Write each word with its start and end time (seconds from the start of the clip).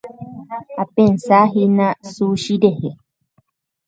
Apensahína 0.83 1.87
sushi 2.13 2.53
rehe. 2.63 2.91